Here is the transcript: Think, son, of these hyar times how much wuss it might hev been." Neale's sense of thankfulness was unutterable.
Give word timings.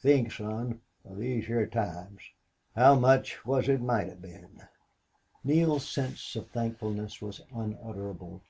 Think, 0.00 0.32
son, 0.32 0.80
of 1.04 1.18
these 1.18 1.46
hyar 1.48 1.66
times 1.66 2.22
how 2.74 2.94
much 2.94 3.44
wuss 3.44 3.68
it 3.68 3.82
might 3.82 4.06
hev 4.08 4.22
been." 4.22 4.62
Neale's 5.44 5.86
sense 5.86 6.34
of 6.34 6.48
thankfulness 6.48 7.20
was 7.20 7.42
unutterable. 7.54 8.40